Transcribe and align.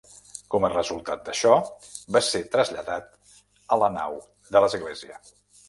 Com 0.53 0.63
a 0.67 0.69
resultat 0.71 1.21
d'això, 1.27 1.51
va 2.17 2.23
ser 2.29 2.43
traslladat 2.57 3.13
a 3.77 3.81
la 3.85 3.93
nau 4.01 4.21
de 4.57 4.67
l'església. 4.67 5.25